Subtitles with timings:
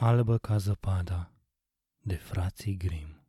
[0.00, 1.32] Albă ca zăpada
[1.98, 3.22] de frații Grim.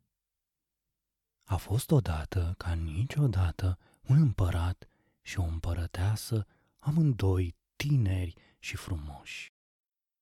[1.44, 3.78] A fost odată, ca niciodată,
[4.08, 4.88] un împărat
[5.22, 6.46] și o împărăteasă,
[6.78, 9.52] amândoi tineri și frumoși.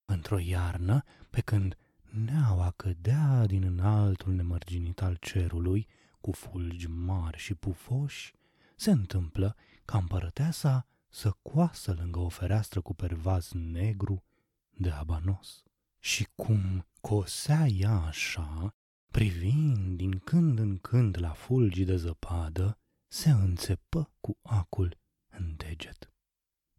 [0.05, 5.87] Într-o iarnă, pe când neaua cădea din înaltul nemărginit al cerului,
[6.21, 8.33] cu fulgi mari și pufoși,
[8.77, 14.25] se întâmplă ca împărăteasa să coasă lângă o fereastră cu pervaz negru
[14.71, 15.63] de abanos.
[15.99, 18.75] Și cum cosea ea așa,
[19.13, 22.79] privind din când în când la fulgi de zăpadă,
[23.13, 24.97] se înțepă cu acul
[25.29, 26.13] în deget.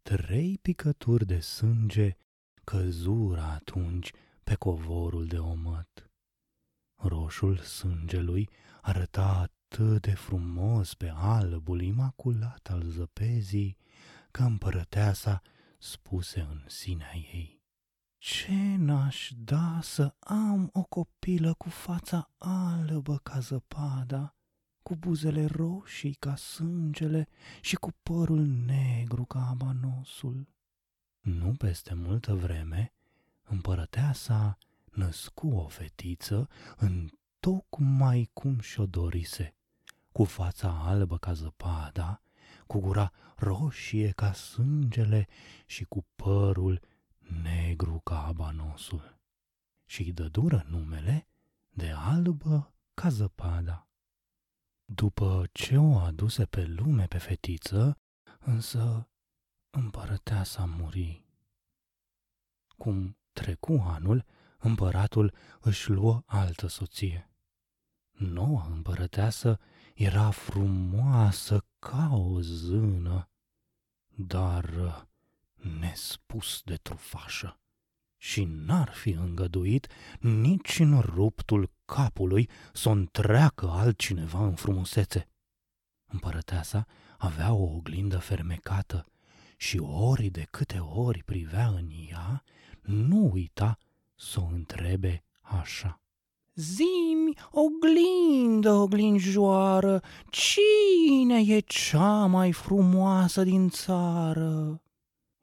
[0.02, 2.16] Trei picături de sânge
[2.64, 4.12] căzură atunci
[4.44, 6.10] pe covorul de omăt.
[7.02, 8.48] Roșul sângelui
[8.80, 13.76] arăta atât de frumos pe albul imaculat al zăpezii,
[14.30, 15.42] că împărăteasa
[15.78, 17.59] spuse în sinea ei.
[18.22, 24.34] Ce n-aș da să am o copilă cu fața albă ca zăpada,
[24.82, 27.28] cu buzele roșii ca sângele
[27.60, 30.48] și cu părul negru ca abanosul.
[31.20, 32.92] Nu peste multă vreme,
[33.42, 34.58] împărăteasa
[34.92, 39.54] născu o fetiță în tocmai cum și-o dorise,
[40.12, 42.22] cu fața albă ca zăpada,
[42.66, 45.26] cu gura roșie ca sângele
[45.66, 46.80] și cu părul
[47.42, 49.18] negru ca abanosul
[49.86, 51.26] și îi dădură numele
[51.68, 53.88] de albă ca zăpada.
[54.84, 57.98] După ce o aduse pe lume pe fetiță,
[58.38, 59.10] însă
[59.70, 61.24] împărăteasa muri.
[62.76, 64.24] Cum trecu anul,
[64.58, 67.30] împăratul își luă altă soție.
[68.10, 69.58] Noua împărăteasă
[69.94, 73.30] era frumoasă ca o zână,
[74.08, 74.64] dar
[75.80, 77.60] nespus de trufașă
[78.16, 79.86] și n-ar fi îngăduit
[80.20, 85.28] nici în ruptul capului să o întreacă altcineva în frumusețe.
[86.12, 86.86] Împărăteasa
[87.18, 89.06] avea o oglindă fermecată
[89.56, 92.42] și ori de câte ori privea în ea,
[92.80, 93.78] nu uita
[94.14, 96.00] să o întrebe așa.
[96.54, 104.82] Zimi, oglindă, oglinjoară, cine e cea mai frumoasă din țară?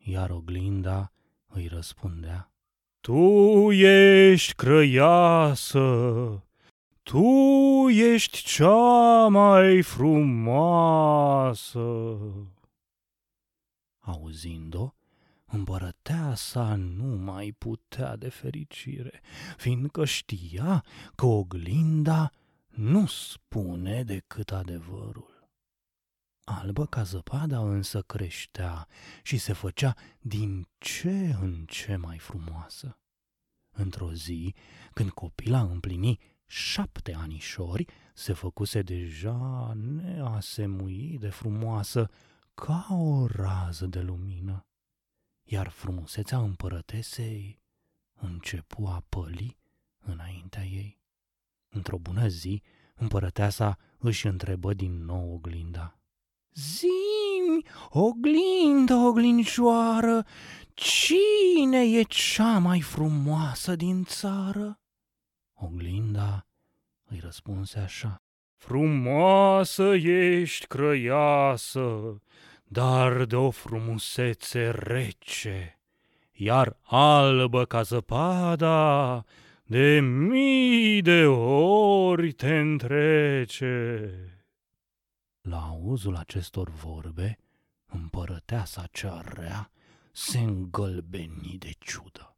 [0.09, 1.12] Iar oglinda
[1.47, 2.51] îi răspundea.
[3.00, 5.84] Tu ești crăiasă,
[7.03, 7.25] tu
[7.90, 11.78] ești cea mai frumoasă.
[14.00, 14.94] Auzind-o,
[15.45, 19.22] împărăteasa nu mai putea de fericire,
[19.57, 20.84] fiindcă știa
[21.16, 22.31] că oglinda
[22.68, 25.36] nu spune decât adevărul.
[26.49, 28.87] Albă ca zăpada însă creștea
[29.23, 32.99] și se făcea din ce în ce mai frumoasă.
[33.69, 34.55] Într-o zi,
[34.93, 42.09] când copila împlini șapte anișori, se făcuse deja neasemuit de frumoasă
[42.53, 44.65] ca o rază de lumină,
[45.43, 47.61] iar frumusețea împărătesei
[48.13, 49.57] începu a păli
[49.99, 51.01] înaintea ei.
[51.69, 52.61] Într-o bună zi,
[52.95, 55.96] împărăteasa își întrebă din nou oglinda.
[56.59, 60.25] Zimi, oglindă, oglinjoară,
[60.73, 64.79] cine e cea mai frumoasă din țară?
[65.53, 66.47] Oglinda
[67.09, 68.16] îi răspunse așa.
[68.56, 72.22] Frumoasă ești, crăiasă,
[72.63, 75.79] dar de o frumusețe rece,
[76.31, 79.24] iar albă ca zăpada,
[79.63, 84.36] de mii de ori te întrece.
[85.49, 87.37] La auzul acestor vorbe,
[87.85, 89.71] împărăteasa cea rea
[90.11, 92.37] se îngălbeni de ciudă.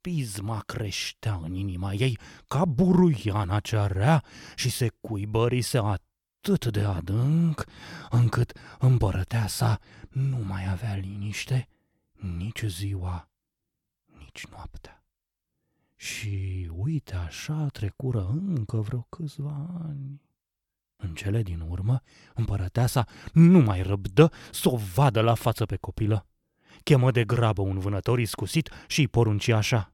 [0.00, 7.64] Pisma creștea în inima ei ca buruiana cea rea și se cuibărise atât de adânc,
[8.10, 11.68] încât împărăteasa nu mai avea liniște
[12.12, 13.28] nici ziua,
[14.18, 15.04] nici noaptea.
[15.96, 20.27] Și uite așa trecură încă vreo câțiva ani.
[21.02, 22.02] În cele din urmă,
[22.34, 26.26] împărăteasa nu mai răbdă să o vadă la față pe copilă.
[26.82, 29.92] Chemă de grabă un vânător iscusit și îi porunci așa.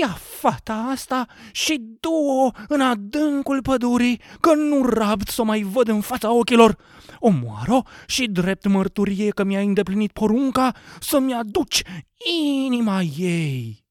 [0.00, 5.88] Ia fata asta și du-o în adâncul pădurii, că nu rabd să o mai văd
[5.88, 6.78] în fața ochilor.
[7.18, 11.82] Omoară și drept mărturie că mi-a îndeplinit porunca să-mi aduci
[12.64, 13.85] inima ei.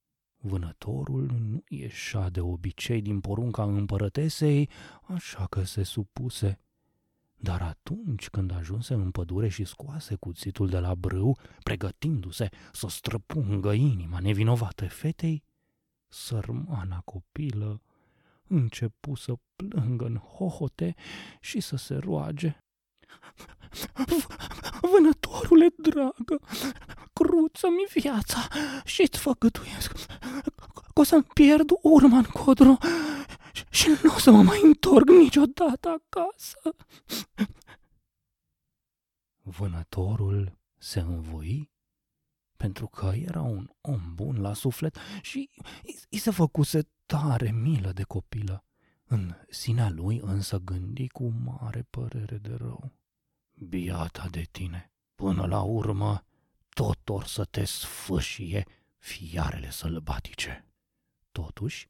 [0.47, 4.69] Vânătorul nu ieșea de obicei din porunca împărătesei,
[5.01, 6.59] așa că se supuse.
[7.35, 13.71] Dar atunci când ajunse în pădure și scoase cuțitul de la brâu, pregătindu-se să străpungă
[13.71, 15.43] inima nevinovată fetei,
[16.07, 17.81] sărmana copilă
[18.47, 20.95] începu să plângă în hohote
[21.39, 22.64] și să se roage.
[24.81, 26.39] Vânătorule dragă,
[27.13, 28.47] cruță-mi viața
[28.83, 29.91] și-ți făgăduiesc
[30.93, 32.77] că o să-mi pierd urma în codru
[33.69, 36.75] și nu o să mă mai întorc niciodată acasă.
[39.41, 41.71] Vânătorul se învoi
[42.57, 45.49] pentru că era un om bun la suflet și
[46.09, 48.65] îi se făcuse tare milă de copilă.
[49.03, 52.91] În sinea lui însă gândi cu mare părere de rău.
[53.57, 56.25] Biata de tine, până la urmă
[56.69, 58.65] tot or să te sfâșie
[58.97, 60.65] fiarele sălbatice.
[61.31, 61.87] Totuși,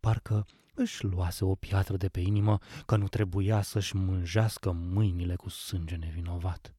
[0.00, 5.48] parcă își luase o piatră de pe inimă că nu trebuia să-și mânjească mâinile cu
[5.48, 6.74] sânge nevinovat.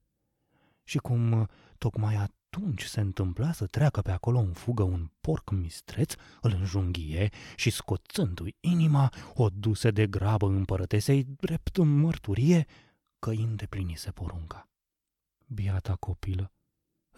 [0.83, 6.13] Și cum tocmai atunci se întâmpla să treacă pe acolo în fugă un porc mistreț,
[6.41, 12.65] îl înjunghie și scoțându-i inima, o duse de grabă împărătesei drept în mărturie
[13.19, 14.69] că îi îndeplinise porunca.
[15.47, 16.53] Biata copilă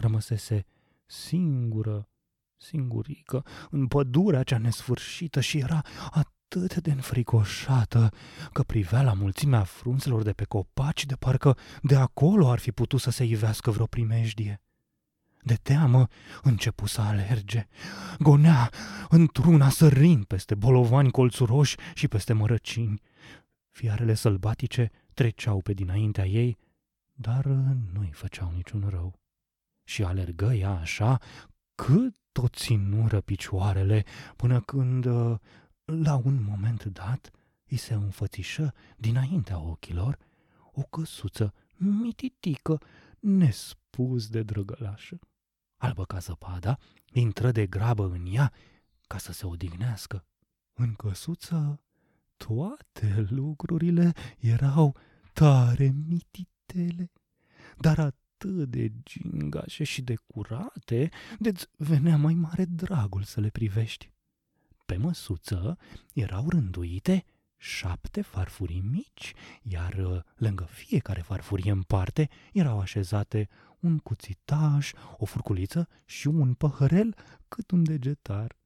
[0.01, 0.65] rămăsese
[1.05, 2.09] singură,
[2.57, 5.81] singurică, în pădurea cea nesfârșită și era
[6.11, 8.09] atât de înfricoșată
[8.51, 12.99] că privea la mulțimea frunzelor de pe copaci de parcă de acolo ar fi putut
[12.99, 14.61] să se ivească vreo primejdie.
[15.43, 16.07] De teamă
[16.41, 17.67] începu să alerge.
[18.19, 18.69] Gonea
[19.09, 23.01] într-una sărind peste bolovani colțuroși și peste mărăcini.
[23.69, 26.57] Fiarele sălbatice treceau pe dinaintea ei,
[27.13, 27.45] dar
[27.93, 29.19] nu-i făceau niciun rău.
[29.83, 31.19] Și alergă ea așa
[31.75, 34.05] cât tot ținură picioarele
[34.35, 35.05] până când,
[35.85, 37.31] la un moment dat,
[37.69, 40.17] îi se înfățișă dinaintea ochilor
[40.71, 42.81] o căsuță mititică,
[43.19, 45.19] nespus de drăgălașă
[45.81, 46.77] albă ca zăpada,
[47.13, 48.53] intră de grabă în ea
[49.07, 50.25] ca să se odihnească.
[50.73, 51.81] În căsuță
[52.45, 54.95] toate lucrurile erau
[55.33, 57.11] tare mititele,
[57.77, 61.09] dar atât de gingașe și de curate,
[61.39, 64.11] de venea mai mare dragul să le privești.
[64.85, 65.77] Pe măsuță
[66.13, 67.25] erau rânduite
[67.57, 73.49] șapte farfurii mici, iar lângă fiecare farfurie în parte erau așezate
[73.79, 77.15] un cuțitaș, o furculiță și un păhărel
[77.47, 78.60] cât un degetar.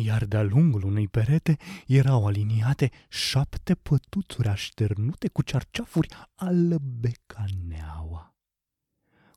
[0.00, 1.56] Iar de-a lungul unei perete
[1.86, 8.32] erau aliniate șapte pătuțuri așternute cu cerceafuri albe ca neaua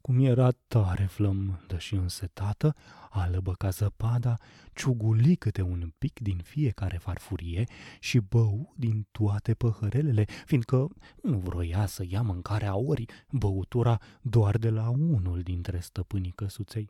[0.01, 2.75] cum era tare flămândă și însetată,
[3.09, 4.37] albă ca zăpada,
[4.73, 7.63] ciuguli câte un pic din fiecare farfurie
[7.99, 10.87] și bău din toate păhărelele, fiindcă
[11.21, 16.89] nu vroia să ia mâncarea ori băutura doar de la unul dintre stăpânii căsuței.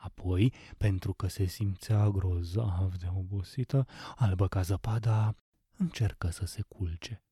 [0.00, 3.86] Apoi, pentru că se simțea grozav de obosită,
[4.16, 5.34] albă ca zăpada
[5.76, 7.22] încercă să se culce.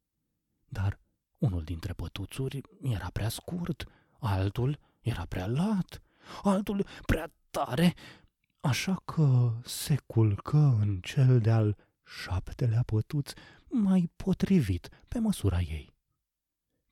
[0.64, 1.00] Dar
[1.38, 3.84] unul dintre pătuțuri era prea scurt,
[4.18, 6.02] altul era prea lat,
[6.42, 7.94] altul prea tare,
[8.60, 13.32] așa că se culcă în cel de-al șaptelea pătuț
[13.68, 15.96] mai potrivit pe măsura ei.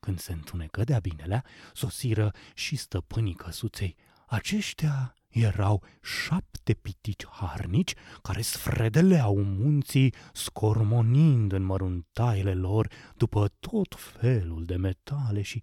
[0.00, 3.96] Când se întunecă de-a binelea, sosiră și stăpânii căsuței.
[4.26, 14.64] Aceștia erau șapte pitici harnici care sfredeleau munții, scormonind în măruntaiele lor după tot felul
[14.64, 15.62] de metale și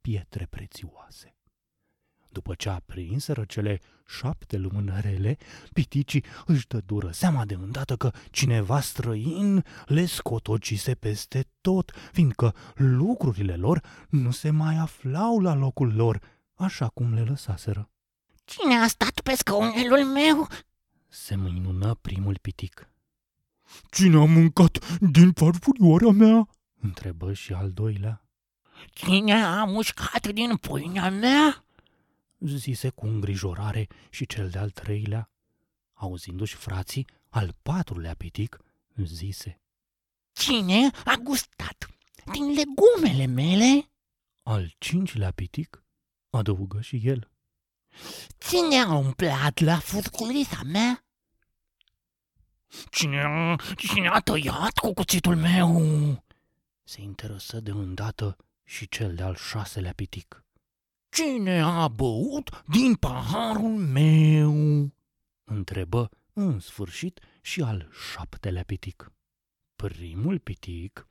[0.00, 1.36] pietre prețioase.
[2.28, 5.36] După ce aprinseră cele șapte lumânărele,
[5.72, 12.54] piticii își dă dură seama de îndată că cineva străin le scotocise peste tot, fiindcă
[12.74, 16.20] lucrurile lor nu se mai aflau la locul lor,
[16.54, 17.90] așa cum le lăsaseră.
[18.44, 20.48] Cine a stat pe scaunelul meu?
[21.08, 22.88] Se mâinună primul pitic.
[23.90, 26.48] Cine a mâncat din farfurioara mea?
[26.80, 28.24] Întrebă și al doilea.
[28.92, 31.64] Cine a mușcat din pâinea mea?
[32.38, 35.30] zise cu îngrijorare și cel de-al treilea.
[35.92, 38.58] Auzindu-și frații, al patrulea pitic
[38.96, 39.60] zise.
[40.32, 41.86] Cine a gustat
[42.32, 43.90] din legumele mele?
[44.42, 45.84] Al cincilea pitic
[46.30, 47.30] adăugă și el.
[48.38, 51.04] Cine a umplat la furculița mea?
[52.90, 55.82] Cine a, cine a tăiat cu cuțitul meu?
[56.82, 60.44] Se interesă de îndată și cel de-al șaselea pitic.
[61.08, 64.90] Cine a băut din paharul meu?
[65.44, 69.12] Întrebă în sfârșit și al șaptelea pitic.
[69.76, 71.06] Primul pitic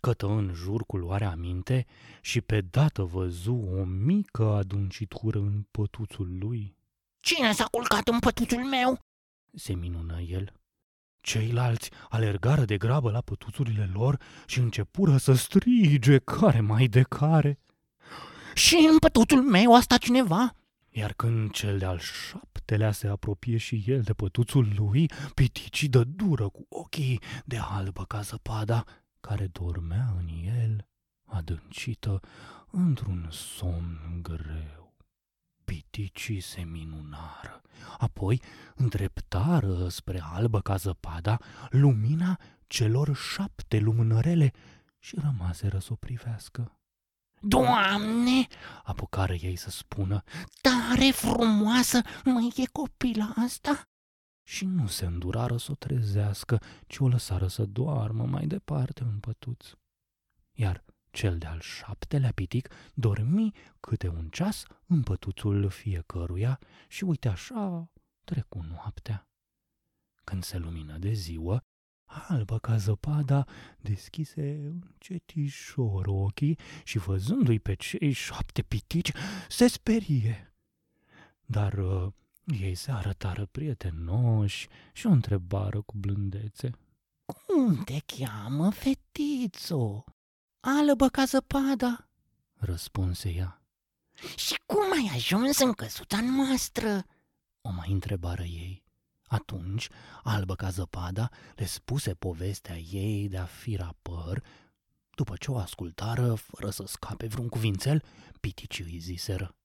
[0.00, 1.86] cătă în jur cu luarea aminte
[2.20, 6.76] și pe dată văzu o mică aduncitură în pătuțul lui.
[7.20, 8.98] Cine s-a culcat în pătuțul meu?
[9.54, 10.52] Se minună el.
[11.20, 17.58] Ceilalți alergară de grabă la pătuțurile lor și începură să strige care mai de care.
[18.54, 20.52] Și în pătuțul meu a stat cineva?
[20.90, 26.48] Iar când cel de-al șaptelea se apropie și el de pătuțul lui, piticii dă dură
[26.48, 28.84] cu ochii de albă ca zăpada,
[29.20, 30.88] care dormea în el,
[31.24, 32.20] adâncită
[32.70, 34.96] într-un somn greu.
[35.64, 37.62] Piticii se minunară,
[37.98, 38.42] apoi
[38.74, 41.38] îndreptară spre albă ca zăpada
[41.70, 44.52] lumina celor șapte lumânărele
[44.98, 46.72] și rămaseră să o privească.
[47.40, 48.46] Doamne,
[48.84, 50.22] Apucară ei să spună
[50.60, 53.87] tare frumoasă mai e copila asta?
[54.48, 59.18] Și nu se îndurară să o trezească, ci o lăsară să doarmă mai departe în
[59.18, 59.66] pătuț.
[60.52, 67.90] Iar cel de-al șaptelea pitic dormi câte un ceas în pătuțul fiecăruia și uite așa
[68.24, 69.28] trecu noaptea.
[70.24, 71.62] Când se lumină de ziua,
[72.04, 73.46] albă ca zăpada
[73.78, 79.12] deschise încetișor ochii și văzându-i pe cei șapte pitici,
[79.48, 80.54] se sperie.
[81.46, 82.12] Dar uh,
[82.52, 86.70] ei se arătară prietenoși și o întrebară cu blândețe.
[87.24, 90.04] Cum te cheamă, fetițo?
[90.60, 92.08] Albă ca zăpada.
[92.54, 93.62] Răspunse ea.
[94.36, 97.04] Și cum ai ajuns în căsuța noastră?
[97.60, 98.84] O mai întrebară ei.
[99.22, 99.88] Atunci,
[100.22, 104.42] albă ca zăpada, le spuse povestea ei de-a fi rapăr.
[105.10, 108.02] După ce o ascultară, fără să scape vreun cuvințel,
[108.40, 109.56] piticii îi ziseră.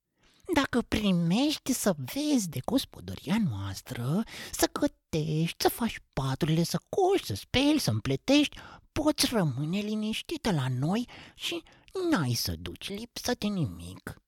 [0.54, 7.36] Dacă primești să vezi de gospodăria noastră, să gătești, să faci paturile, să coși, să
[7.36, 8.58] speli, să împletești,
[8.92, 11.64] poți rămâne liniștită la noi și
[12.10, 14.22] n-ai să duci lipsă de nimic.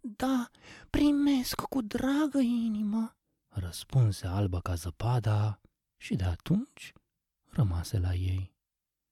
[0.00, 0.50] Da,
[0.90, 3.16] primesc cu dragă inimă,
[3.48, 5.60] răspunse albă ca zăpada
[5.96, 6.92] și de atunci
[7.44, 8.54] rămase la ei.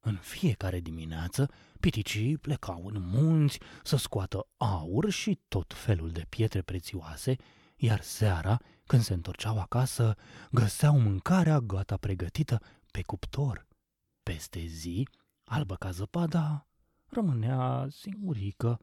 [0.00, 1.50] În fiecare dimineață,
[1.80, 7.36] piticii plecau în munți să scoată aur și tot felul de pietre prețioase,
[7.76, 10.16] iar seara, când se întorceau acasă,
[10.50, 13.66] găseau mâncarea gata pregătită pe cuptor.
[14.22, 15.08] Peste zi,
[15.44, 16.66] albă ca zăpada,
[17.06, 18.80] rămânea singurică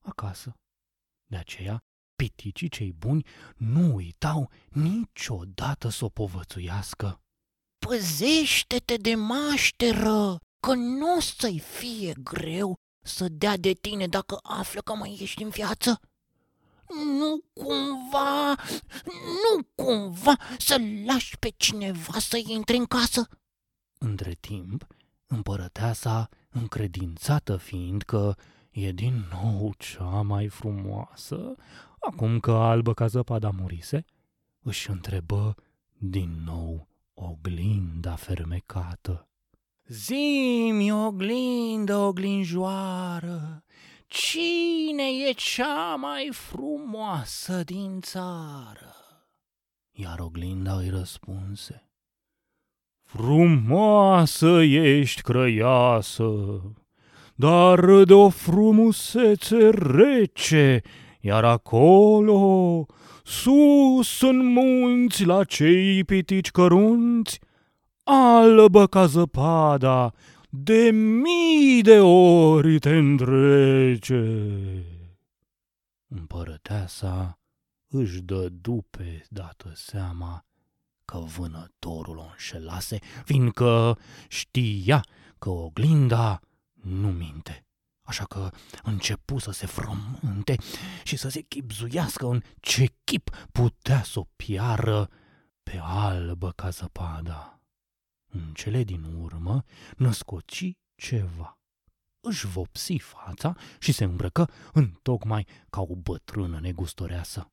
[0.00, 0.56] acasă.
[1.26, 1.84] De aceea,
[2.16, 7.20] piticii cei buni nu uitau niciodată să o povățuiască.
[7.78, 14.80] Păzește-te de mașteră, că nu o să-i fie greu să dea de tine dacă află
[14.80, 16.00] că mai ești în viață.
[17.18, 18.54] Nu cumva,
[19.42, 20.76] nu cumva să
[21.06, 23.28] lași pe cineva să intre în casă.
[23.98, 24.86] Între timp,
[25.26, 28.34] împărăteasa, încredințată fiind că
[28.70, 31.54] e din nou cea mai frumoasă,
[32.00, 34.04] acum că albă ca zăpada murise,
[34.60, 35.54] își întrebă
[35.98, 39.26] din nou oglinda fermecată.
[39.92, 43.64] Zimi, oglindă, oglinjoară,
[44.06, 48.94] cine e cea mai frumoasă din țară?
[49.90, 51.90] Iar oglinda îi răspunse.
[53.04, 56.60] Frumoasă ești, crăiasă,
[57.34, 60.80] dar de o frumusețe rece,
[61.20, 62.86] iar acolo,
[63.24, 67.40] sus în munți, la cei pitici cărunți,
[68.12, 70.12] albă ca zăpada,
[70.50, 74.54] de mii de ori te întrece.
[76.08, 77.38] Împărăteasa
[77.88, 80.44] își dă dupe dată seama
[81.04, 85.04] că vânătorul o înșelase, fiindcă știa
[85.38, 86.40] că oglinda
[86.72, 87.66] nu minte.
[88.02, 88.50] Așa că
[88.82, 90.56] începu să se frământe
[91.02, 95.08] și să se chipzuiască în ce chip putea să o piară
[95.62, 97.61] pe albă ca zăpada.
[98.34, 99.64] În cele din urmă
[99.96, 101.58] născoci ceva.
[102.20, 107.52] Își vopsi fața și se îmbrăcă în tocmai ca o bătrână negustoreasă.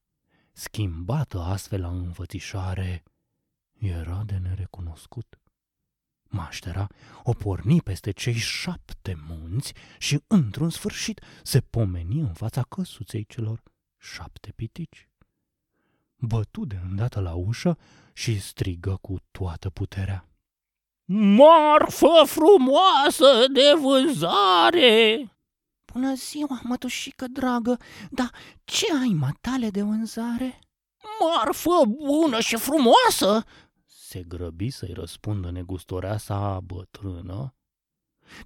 [0.51, 3.03] Schimbată astfel la înfățișare,
[3.79, 5.39] era de nerecunoscut.
[6.24, 6.88] Maștera
[7.24, 13.63] o porni peste cei șapte munți și, într-un sfârșit, se pomeni în fața căsuței celor
[13.98, 15.09] șapte pitici.
[16.15, 17.77] Bătu de îndată la ușă
[18.13, 20.29] și strigă cu toată puterea.
[21.11, 25.29] Marfă frumoasă de vânzare!
[25.93, 27.77] Bună ziua, mătușică dragă,
[28.09, 28.31] dar
[28.63, 30.59] ce ai matale de vânzare?
[31.19, 33.45] Marfă bună și frumoasă!
[33.85, 37.55] Se grăbi să-i răspundă negustorea sa bătrână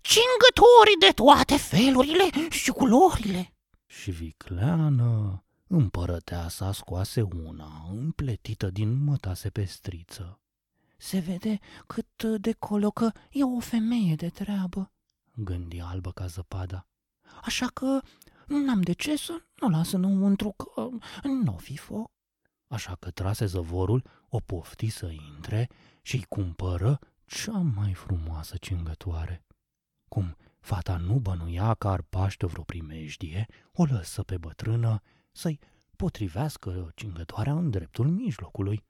[0.01, 3.53] Cingători de toate felurile și culorile!
[3.85, 10.42] și vicleană împărăteasa scoase una împletită din mătase pestriță.
[11.03, 14.91] Se vede cât de colo că e o femeie de treabă,
[15.33, 16.87] gândi albă ca zăpada.
[17.41, 18.01] așa că
[18.47, 20.89] n-am de ce să nu las înăuntru că
[21.23, 22.11] nu fi foc.
[22.67, 25.69] Așa că trase zăvorul, o pofti să intre
[26.01, 29.45] și-i cumpără cea mai frumoasă cingătoare.
[30.09, 35.59] Cum fata nu bănuia că ar paște vreo primejdie, o lăsă pe bătrână să-i
[35.95, 38.83] potrivească cingătoarea în dreptul mijlocului.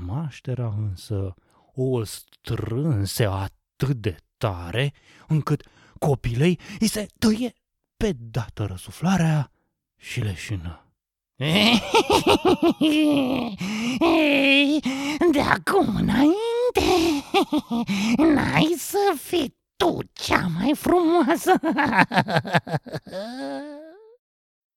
[0.00, 1.34] Maștera însă
[1.74, 4.92] o strânse atât de tare
[5.28, 5.66] încât
[5.98, 7.52] copilei îi se tăie
[7.96, 9.50] pe dată răsuflarea
[9.96, 10.78] și leșină.
[15.32, 17.24] De acum înainte,
[18.16, 21.52] n-ai să fii tu cea mai frumoasă.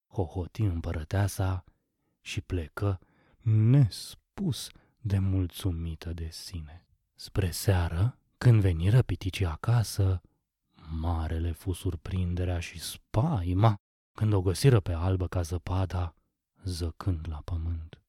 [0.07, 1.63] Hohoti împărăteasa
[2.21, 2.99] și plecă
[3.41, 4.69] nespus
[5.07, 6.85] de mulțumită de sine.
[7.15, 10.21] Spre seară, când veniră piticii acasă,
[10.89, 13.75] marele fu surprinderea și spaima
[14.17, 16.13] când o găsiră pe albă ca zăpada,
[16.63, 18.01] zăcând la pământ.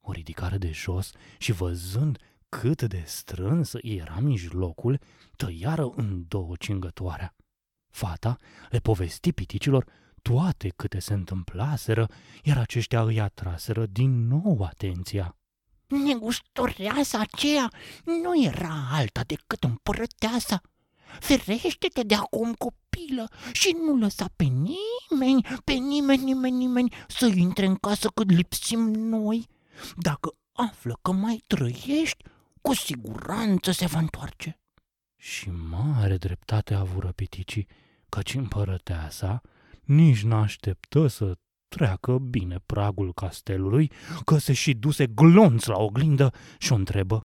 [0.00, 5.00] O ridicară de jos și văzând cât de strânsă era mijlocul,
[5.36, 7.36] tăiară în două cingătoarea.
[7.90, 8.36] Fata
[8.70, 9.84] le povesti piticilor
[10.22, 12.08] toate câte se întâmplaseră,
[12.42, 15.37] iar aceștia îi atraseră din nou atenția.
[15.88, 17.72] Negustoreasa aceea
[18.04, 20.60] nu era alta decât împărăteasa.
[21.20, 27.66] Ferește-te de acum, copilă, și nu lăsa pe nimeni, pe nimeni, nimeni, nimeni să intre
[27.66, 29.46] în casă cât lipsim noi.
[29.96, 32.24] Dacă află că mai trăiești,
[32.60, 34.60] cu siguranță se va întoarce.
[35.16, 37.66] Și mare dreptate a avut răpiticii,
[38.08, 39.40] căci împărăteasa
[39.84, 41.38] nici n-așteptă să
[41.68, 43.90] treacă bine pragul castelului,
[44.24, 47.20] că se și duse glonț la oglindă și o întrebă.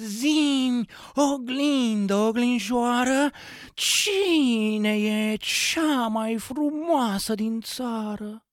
[0.00, 3.30] Zim, oglindă, oglinjoară,
[3.74, 8.46] cine e cea mai frumoasă din țară?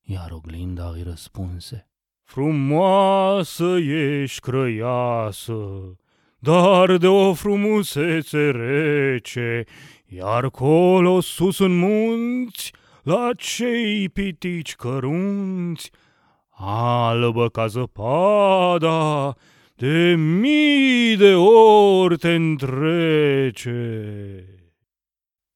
[0.00, 1.90] Iar oglinda îi răspunse.
[2.22, 5.54] Frumoasă ești crăiasă,
[6.38, 9.64] dar de o frumusețe rece,
[10.06, 15.90] iar colo sus în munți, la cei pitici cărunți,
[16.48, 19.34] albă ca zăpada,
[19.74, 23.74] de mii de ori te întrece.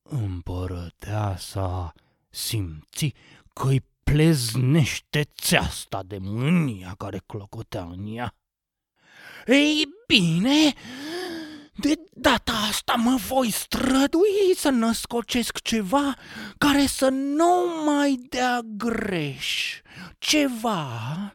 [0.02, 1.92] Împărăteasa
[2.30, 3.14] simți
[3.52, 8.35] că-i pleznește țeasta de mânia care clocotea în ea.
[9.46, 10.72] Ei bine,
[11.76, 16.16] de data asta mă voi strădui să născocesc ceva
[16.58, 19.80] care să nu mai dea greș.
[20.18, 21.34] Ceva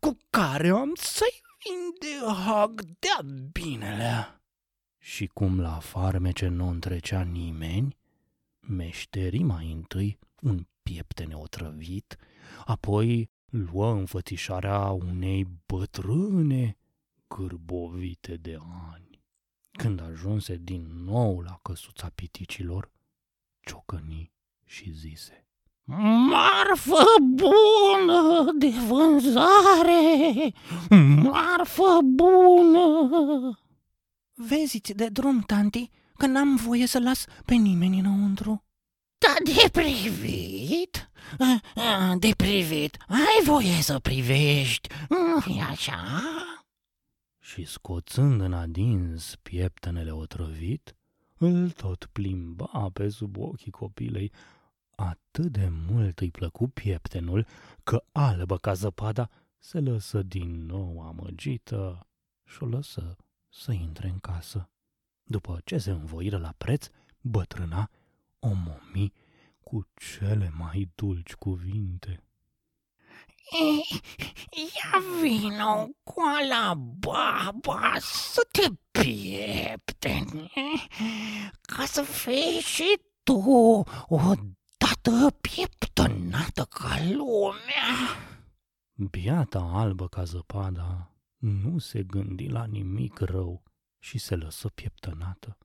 [0.00, 3.20] cu care am să-i vindehag de-a
[3.52, 4.40] binele.
[4.98, 7.96] Și cum la farmece nu întrecea nimeni,
[8.60, 12.16] meșteri mai întâi un pieptene otrăvit,
[12.64, 16.76] apoi luă înfățișarea unei bătrâne
[17.28, 18.58] gârbovite de
[18.92, 19.09] ani.
[19.80, 22.90] Când ajunse din nou la căsuța piticilor,
[23.60, 24.32] ciocăni
[24.64, 25.46] și zise.
[26.28, 30.52] Marfă bună de vânzare!
[31.22, 33.58] Marfă bună!
[34.34, 38.64] Vezi de drum, tanti, că n-am voie să las pe nimeni înăuntru.
[39.18, 41.10] Da, de privit?
[42.18, 42.96] De privit.
[43.08, 46.00] Ai voie să privești, nu e așa?
[47.40, 50.94] Și scoțând în adins pieptenele otrăvit,
[51.36, 54.32] îl tot plimba pe sub ochii copilei.
[54.94, 57.46] Atât de mult îi plăcu pieptenul
[57.82, 62.06] că albă ca zăpada se lăsă din nou amăgită
[62.44, 63.16] și o lăsă
[63.48, 64.70] să intre în casă.
[65.22, 66.88] După ce se învoiră la preț,
[67.20, 67.90] bătrâna
[68.38, 69.12] o momi
[69.60, 72.22] cu cele mai dulci cuvinte.
[74.52, 80.50] Ia vino cu ala baba să te pieptene,
[81.60, 83.42] ca să fii și tu
[84.08, 84.34] o
[84.76, 87.94] dată pieptănată ca lumea.
[89.10, 93.62] Biata albă ca zăpada nu se gândi la nimic rău
[93.98, 95.58] și se lăsă pieptănată.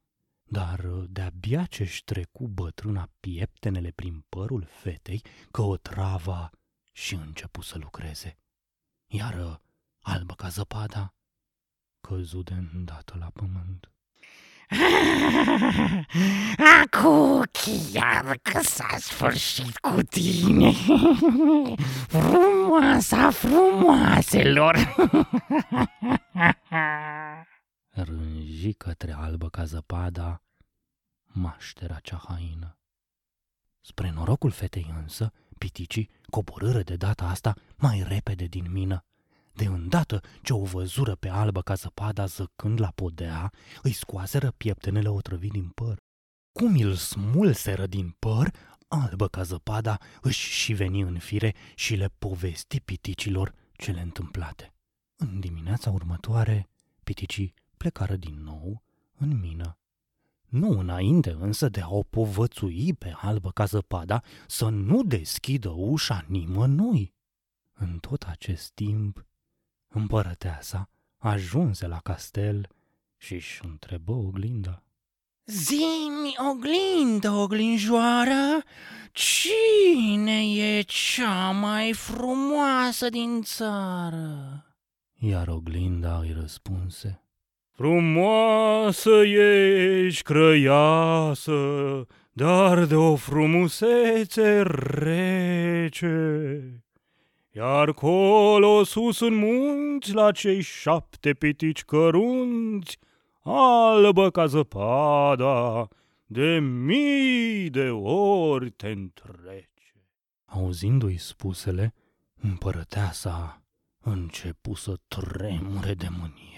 [0.47, 5.21] Dar de-abia ce-și trecu bătrâna pieptenele prin părul fetei,
[5.51, 6.49] că o trava
[6.95, 8.37] și începu să lucreze.
[9.05, 9.61] Iar
[9.99, 11.13] albă ca zăpada,
[12.01, 13.89] căzu de îndată la pământ.
[16.81, 20.71] Acu chiar că s-a sfârșit cu tine
[22.15, 24.77] Frumoasa frumoaselor
[27.89, 30.41] Rânji către albă ca zăpada
[31.25, 32.77] maștera cea haină.
[33.81, 39.05] Spre norocul fetei însă, piticii coborâră de data asta mai repede din mină.
[39.53, 45.07] De îndată ce o văzură pe albă ca zăpada zăcând la podea, îi scoaseră pieptenele
[45.07, 46.03] otrăvit din păr.
[46.51, 48.51] Cum îl smulseră din păr,
[48.87, 54.73] albă ca zăpada își și veni în fire și le povesti piticilor cele întâmplate.
[55.15, 56.69] În dimineața următoare,
[57.03, 58.83] piticii plecară din nou
[59.17, 59.77] în mină.
[60.45, 66.25] Nu înainte însă de a o povățui pe albă ca zăpada să nu deschidă ușa
[66.27, 67.13] nimănui.
[67.73, 69.25] În tot acest timp,
[69.87, 72.69] împărăteasa ajunse la castel
[73.17, 74.83] și își întrebă oglinda.
[75.45, 78.63] Zimi, oglindă, oglinjoară,
[79.11, 84.65] cine e cea mai frumoasă din țară?
[85.13, 87.24] Iar oglinda îi răspunse.
[87.75, 91.53] Frumoasă ești, crăiasă,
[92.31, 94.61] dar de o frumusețe
[95.01, 96.83] rece.
[97.51, 102.97] Iar colo sus în munți, la cei șapte pitici cărunți,
[103.41, 105.87] albă ca zăpada,
[106.25, 109.93] de mii de ori te întrece.
[110.45, 111.93] Auzindu-i spusele,
[112.41, 113.61] împărăteasa
[114.01, 116.54] începu să tremure de mânie.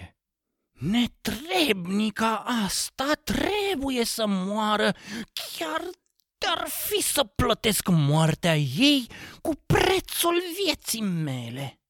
[0.78, 2.36] Netrebnica
[2.66, 4.94] asta trebuie să moară,
[5.32, 5.80] chiar
[6.38, 9.06] dar fi să plătesc moartea ei
[9.42, 11.80] cu prețul vieții mele.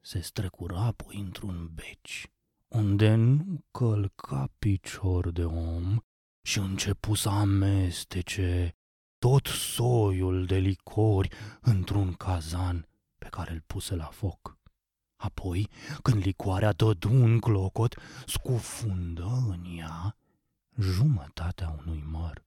[0.00, 2.26] Se strecura apoi într-un beci,
[2.68, 5.98] unde nu călca picior de om
[6.42, 8.76] și începu să amestece
[9.18, 11.28] tot soiul de licori
[11.60, 14.55] într-un cazan pe care îl puse la foc.
[15.16, 15.68] Apoi,
[16.02, 20.16] când licoarea dădu un clocot, scufundă în ea
[20.78, 22.44] jumătatea unui măr.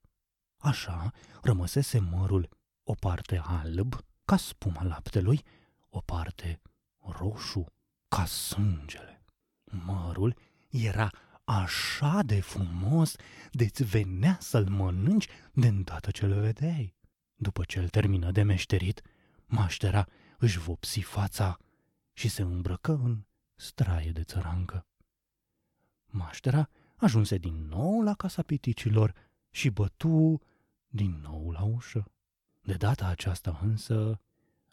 [0.57, 2.49] Așa rămăsese mărul
[2.83, 5.43] o parte alb, ca spuma laptelui,
[5.89, 6.61] o parte
[6.99, 7.65] roșu,
[8.07, 9.23] ca sângele.
[9.63, 10.35] Mărul
[10.69, 11.09] era
[11.43, 13.15] așa de frumos
[13.51, 16.95] de-ți venea să-l mănânci de îndată ce-l vedeai.
[17.35, 19.01] După ce îl termină de meșterit,
[19.45, 21.57] maștera își vopsi fața
[22.19, 23.23] și se îmbrăcă în
[23.55, 24.87] straie de țărancă.
[26.05, 29.13] Maștera ajunse din nou la casa piticilor
[29.49, 30.41] și bătu
[30.87, 32.11] din nou la ușă.
[32.61, 34.21] De data aceasta însă,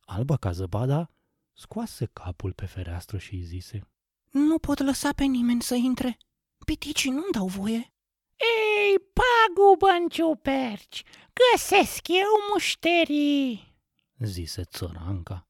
[0.00, 1.10] alba ca zăpada
[1.52, 3.88] scoase capul pe fereastră și îi zise
[4.30, 6.16] Nu pot lăsa pe nimeni să intre.
[6.64, 7.92] Piticii nu-mi dau voie.
[8.36, 13.74] Ei, pagubă în ciuperci, găsesc eu mușterii,
[14.18, 15.46] zise țăranca.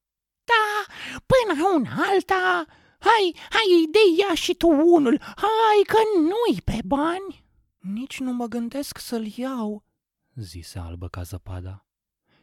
[1.66, 2.66] Da, până una alta,
[2.98, 7.44] hai, hai, de ia și tu unul, hai că nu-i pe bani.
[7.79, 9.85] Nici nu mă gândesc să-l iau,
[10.35, 11.87] zise albă ca zăpada.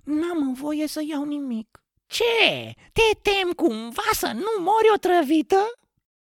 [0.04, 1.84] N-am voie să iau nimic.
[2.06, 2.74] Ce?
[2.94, 5.72] Te tem cumva să nu mori o trăvită?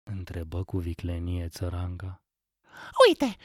[0.02, 2.22] Întrebă cu viclenie țăranga.
[3.08, 3.36] Uite,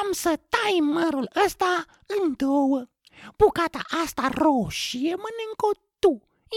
[0.00, 2.84] am să tai mărul ăsta în două.
[3.36, 5.87] Bucata asta roșie mănânc-o tu,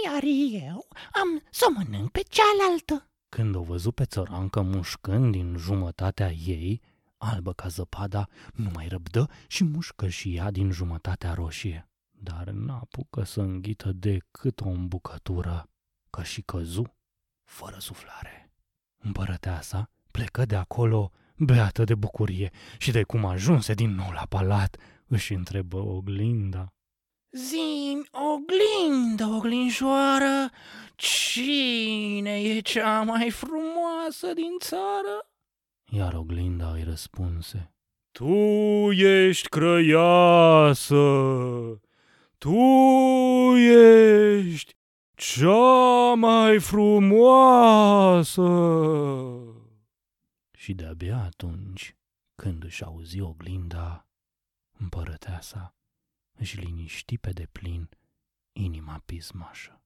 [0.06, 0.23] iar
[0.63, 3.10] eu am să o mănânc pe cealaltă.
[3.30, 6.82] Când o văzu pe țărancă mușcând din jumătatea ei,
[7.17, 11.89] albă ca zăpada, nu mai răbdă și mușcă și ea din jumătatea roșie.
[12.10, 15.69] Dar n-apucă să înghită decât o îmbucătură,
[16.10, 16.95] că și căzu,
[17.43, 18.54] fără suflare.
[18.97, 24.77] Împărăteasa plecă de acolo beată de bucurie și de cum ajunse din nou la palat,
[25.08, 26.73] își întrebă oglinda.
[27.34, 30.50] Zim, oglindă, oglinjoară,
[30.96, 35.32] cine e cea mai frumoasă din țară?
[35.91, 37.74] Iar oglinda îi răspunse.
[38.12, 38.34] Tu
[38.91, 40.96] ești crăiasă,
[42.38, 42.56] tu
[43.58, 44.76] ești
[45.15, 48.41] cea mai frumoasă.
[50.52, 51.96] Și de-abia atunci,
[52.36, 54.08] când își auzi oglinda,
[54.80, 55.76] împărăteasa
[56.41, 57.89] își liniști pe deplin
[58.51, 59.82] inima pismașă.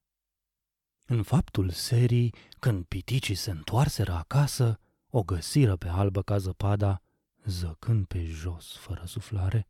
[1.04, 7.02] În faptul serii, când piticii se întoarseră acasă, o găsiră pe albă ca zăpada,
[7.44, 9.68] zăcând pe jos fără suflare.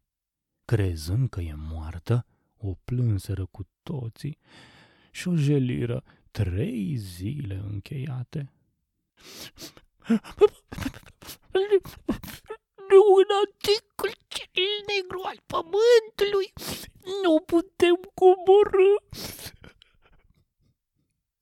[0.64, 4.38] Crezând că e moartă, o plânseră cu toții
[5.10, 8.52] și o jeliră trei zile încheiate.
[12.90, 13.85] nu în anticul cel
[14.90, 16.52] negru al pământului
[17.22, 18.94] nu putem coborâ.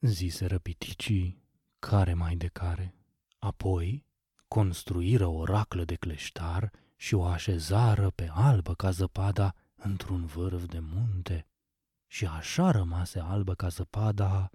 [0.01, 1.43] Ziseră piticii
[1.79, 2.95] care mai de care.
[3.39, 4.05] Apoi
[4.49, 10.79] construiră o raclă de cleștar și o așezară pe albă ca zăpada într-un vârf de
[10.79, 11.47] munte.
[12.07, 14.51] Și așa rămase albă ca zăpada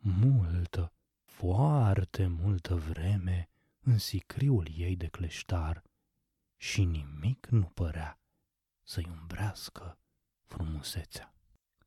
[0.00, 0.92] multă,
[1.24, 3.48] foarte multă vreme
[3.80, 5.82] în sicriul ei de cleștar
[6.70, 8.20] și nimic nu părea
[8.82, 9.98] să-i umbrească
[10.46, 11.34] frumusețea.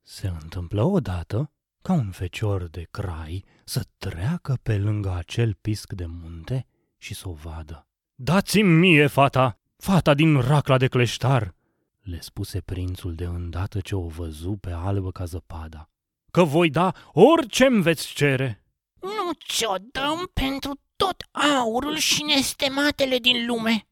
[0.02, 6.06] Se întâmplă odată ca un fecior de crai să treacă pe lângă acel pisc de
[6.06, 7.88] munte și să o vadă.
[8.16, 11.56] Dați-mi mie fata, fata din racla de cleștar,
[12.02, 15.90] le spuse prințul de îndată ce o văzu pe albă ca zăpada,
[16.32, 18.64] că voi da orice-mi veți cere.
[19.02, 23.89] Nu ți-o dăm pentru tot aurul și nestematele din lume.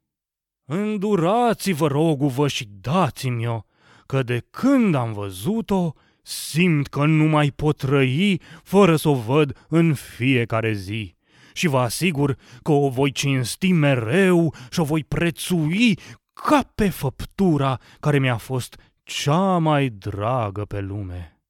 [0.70, 3.62] Îndurați-vă, roguvă, și dați-mi-o,
[4.06, 9.66] că de când am văzut-o, simt că nu mai pot trăi fără să o văd
[9.68, 11.16] în fiecare zi.
[11.54, 16.00] Și vă asigur că o voi cinsti mereu și o voi prețui
[16.34, 21.42] ca pe făptura care mi-a fost cea mai dragă pe lume.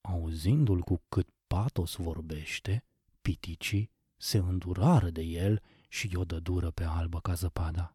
[0.00, 2.84] Auzindu-l cu cât patos vorbește,
[3.22, 7.93] piticii se îndurară de el și i-o dădură pe albă ca zăpada.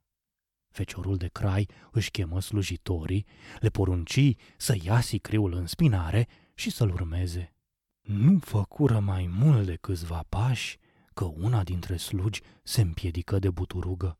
[0.79, 3.25] Feciorul de crai își chemă slujitorii,
[3.59, 7.53] le porunci să ia sicriul în spinare și să-l urmeze.
[8.01, 10.77] Nu făcură mai mult de câțiva pași
[11.13, 14.19] că una dintre slugi se împiedică de buturugă.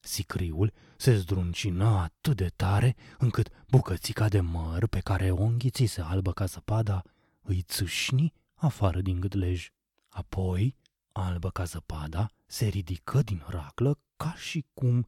[0.00, 6.32] Sicriul se zdruncină atât de tare încât bucățica de măr pe care o înghițise albă
[6.32, 7.02] ca zăpada
[7.42, 9.68] îi țâșni afară din gâtlej.
[10.08, 10.76] Apoi,
[11.12, 15.06] albă ca zăpada se ridică din raclă ca și cum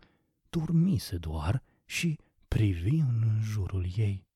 [0.50, 4.28] dormise doar și privi în jurul ei.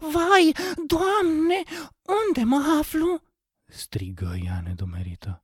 [0.00, 0.54] Vai,
[0.86, 1.62] Doamne,
[2.26, 3.22] unde mă aflu?
[3.64, 5.42] strigă ea nedumerită.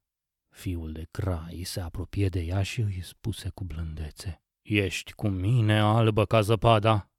[0.54, 4.42] Fiul de crai se apropie de ea și îi spuse cu blândețe.
[4.62, 7.10] Ești cu mine, albă ca zăpada,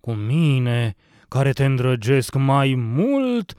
[0.00, 0.94] cu mine,
[1.28, 3.54] care te îndrăgesc mai mult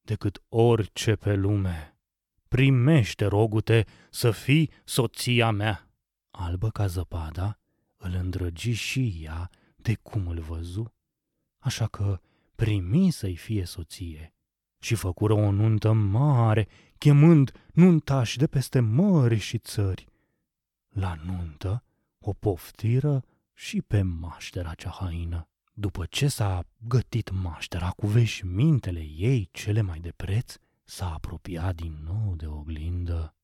[0.00, 1.96] decât orice pe lume.
[2.48, 5.90] Primește, rogute, să fii soția mea.
[6.30, 7.61] Albă ca zăpada,
[8.02, 10.94] îl îndrăgi și ea de cum îl văzu,
[11.58, 12.20] așa că
[12.54, 14.34] primi să-i fie soție
[14.78, 20.06] și făcură o nuntă mare, chemând nuntași de peste mări și țări.
[20.88, 21.84] La nuntă
[22.18, 25.48] o poftiră și pe maștera cea haină.
[25.72, 31.98] După ce s-a gătit maștera cu veșmintele ei cele mai de preț, s-a apropiat din
[32.04, 33.34] nou de oglindă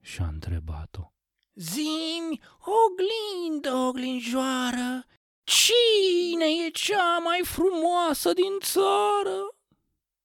[0.00, 1.12] și a întrebat-o.
[1.54, 5.04] Zimi, oglindă, oglinjoară,
[5.44, 9.56] cine e cea mai frumoasă din țară?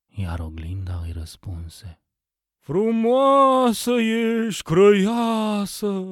[0.07, 2.01] Iar oglinda îi răspunse.
[2.59, 6.05] Frumoasă ești, crăiasă,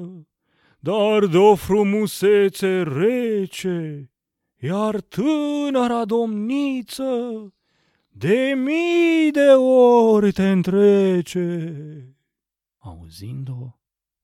[0.79, 4.11] dar de o frumusețe rece,
[4.59, 7.51] iar tânăra domniță
[8.07, 11.73] de mii de ori te întrece.
[12.77, 13.76] Auzind-o,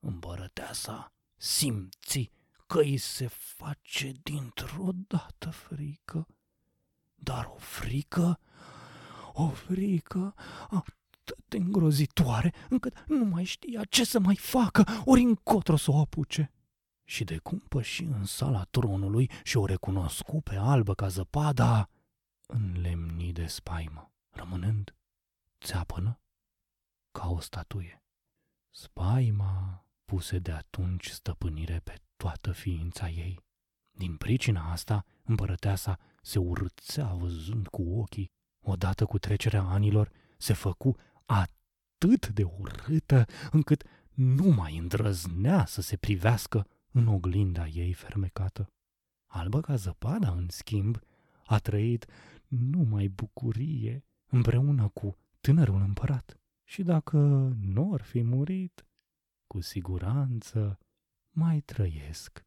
[0.04, 2.32] împărăteasa simți
[2.68, 6.28] că îi se face dintr-o dată frică,
[7.16, 8.40] dar o frică,
[9.34, 10.34] o frică
[10.70, 16.00] atât de îngrozitoare încât nu mai știa ce să mai facă, ori încotro să o
[16.00, 16.52] apuce.
[17.06, 21.90] Și de cum păși în sala tronului și o recunoscu pe albă ca zăpada,
[22.46, 24.96] înlemni de spaimă, rămânând
[25.64, 26.20] țeapănă
[27.12, 28.04] ca o statuie.
[28.70, 33.40] Spaima puse de atunci stăpânire pe toată ființa ei.
[33.98, 38.32] Din pricina asta, împărăteasa se urțea văzând cu ochii.
[38.66, 45.98] Odată cu trecerea anilor, se făcu atât de urâtă încât nu mai îndrăznea să se
[45.98, 48.68] privească în oglinda ei fermecată.
[49.26, 51.00] Albă ca zăpada, în schimb,
[51.46, 52.06] a trăit
[52.48, 56.38] numai bucurie împreună cu tânărul împărat.
[56.64, 57.18] Și dacă
[57.62, 58.86] nu ar fi murit,
[59.54, 60.80] cu siguranță
[61.36, 62.46] mai trăiesc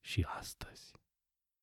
[0.00, 0.92] și astăzi.